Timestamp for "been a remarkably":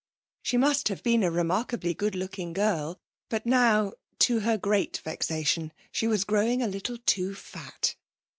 1.03-1.93